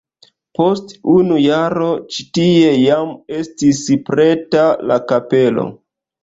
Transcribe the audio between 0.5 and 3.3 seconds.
Post unu jaro ĉi tie jam